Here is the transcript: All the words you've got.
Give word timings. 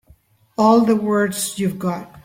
All 0.57 0.81
the 0.83 0.95
words 0.95 1.59
you've 1.59 1.77
got. 1.77 2.11